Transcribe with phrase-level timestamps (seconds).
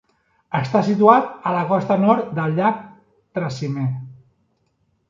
[0.59, 2.81] Està situat a la costa nord del llac
[3.39, 3.89] Trasimè.